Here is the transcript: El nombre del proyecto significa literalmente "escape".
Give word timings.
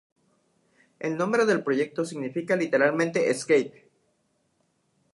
El 0.99 1.15
nombre 1.15 1.45
del 1.45 1.63
proyecto 1.63 2.05
significa 2.05 2.55
literalmente 2.55 3.29
"escape". 3.29 3.87